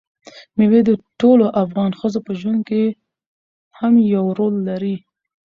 [0.55, 2.83] مېوې د ټولو افغان ښځو په ژوند کې
[3.79, 4.95] هم یو رول لري.